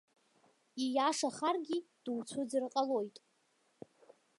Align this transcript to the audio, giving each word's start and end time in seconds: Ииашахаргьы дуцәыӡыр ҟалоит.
Ииашахаргьы 0.83 1.77
дуцәыӡыр 2.03 2.63
ҟалоит. 2.73 3.15